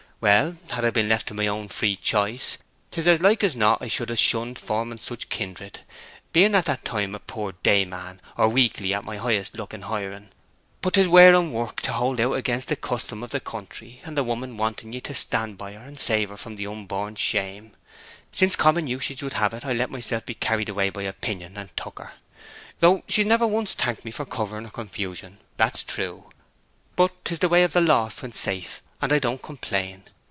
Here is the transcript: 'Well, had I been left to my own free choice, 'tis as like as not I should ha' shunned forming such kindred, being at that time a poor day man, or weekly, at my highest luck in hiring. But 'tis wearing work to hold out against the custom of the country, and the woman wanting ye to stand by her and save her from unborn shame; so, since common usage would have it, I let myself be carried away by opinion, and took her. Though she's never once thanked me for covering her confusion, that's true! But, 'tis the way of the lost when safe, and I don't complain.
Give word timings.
'Well, 0.21 0.57
had 0.69 0.85
I 0.85 0.91
been 0.91 1.09
left 1.09 1.25
to 1.29 1.33
my 1.33 1.47
own 1.47 1.67
free 1.67 1.95
choice, 1.95 2.59
'tis 2.91 3.07
as 3.07 3.21
like 3.21 3.43
as 3.43 3.55
not 3.55 3.81
I 3.81 3.87
should 3.87 4.11
ha' 4.11 4.15
shunned 4.15 4.59
forming 4.59 4.99
such 4.99 5.29
kindred, 5.29 5.79
being 6.31 6.53
at 6.53 6.65
that 6.65 6.85
time 6.85 7.15
a 7.15 7.19
poor 7.19 7.53
day 7.53 7.85
man, 7.85 8.21
or 8.37 8.47
weekly, 8.47 8.93
at 8.93 9.03
my 9.03 9.17
highest 9.17 9.57
luck 9.57 9.73
in 9.73 9.81
hiring. 9.81 10.29
But 10.83 10.93
'tis 10.93 11.07
wearing 11.09 11.51
work 11.53 11.81
to 11.81 11.93
hold 11.93 12.19
out 12.21 12.33
against 12.33 12.67
the 12.67 12.75
custom 12.75 13.23
of 13.23 13.31
the 13.31 13.39
country, 13.39 13.99
and 14.05 14.15
the 14.15 14.23
woman 14.23 14.57
wanting 14.57 14.93
ye 14.93 15.01
to 15.01 15.15
stand 15.15 15.57
by 15.57 15.73
her 15.73 15.83
and 15.83 15.99
save 15.99 16.29
her 16.29 16.37
from 16.37 16.55
unborn 16.55 17.15
shame; 17.15 17.71
so, 17.71 17.77
since 18.31 18.55
common 18.55 18.85
usage 18.85 19.23
would 19.23 19.33
have 19.33 19.55
it, 19.55 19.65
I 19.65 19.73
let 19.73 19.89
myself 19.89 20.23
be 20.27 20.35
carried 20.35 20.69
away 20.69 20.91
by 20.91 21.01
opinion, 21.01 21.57
and 21.57 21.75
took 21.75 21.97
her. 21.97 22.11
Though 22.79 23.01
she's 23.07 23.25
never 23.25 23.47
once 23.47 23.73
thanked 23.73 24.05
me 24.05 24.11
for 24.11 24.25
covering 24.27 24.65
her 24.65 24.69
confusion, 24.69 25.39
that's 25.57 25.81
true! 25.83 26.29
But, 26.95 27.25
'tis 27.25 27.39
the 27.39 27.49
way 27.49 27.63
of 27.63 27.73
the 27.73 27.81
lost 27.81 28.21
when 28.21 28.33
safe, 28.33 28.83
and 29.03 29.11
I 29.11 29.17
don't 29.17 29.41
complain. 29.41 30.03